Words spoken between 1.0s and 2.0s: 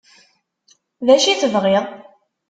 D acu i tebɣiḍ?